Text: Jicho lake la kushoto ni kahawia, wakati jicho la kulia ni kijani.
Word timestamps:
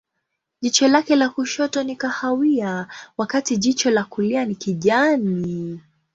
Jicho 0.61 0.87
lake 0.87 1.15
la 1.15 1.29
kushoto 1.29 1.83
ni 1.83 1.95
kahawia, 1.95 2.87
wakati 3.17 3.57
jicho 3.57 3.91
la 3.91 4.03
kulia 4.03 4.45
ni 4.45 4.55
kijani. 4.55 5.81